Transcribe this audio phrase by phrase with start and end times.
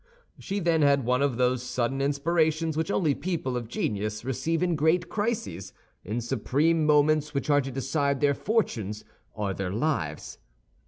[0.39, 4.75] She then had one of those sudden inspirations which only people of genius receive in
[4.75, 9.03] great crises, in supreme moments which are to decide their fortunes
[9.35, 10.39] or their lives.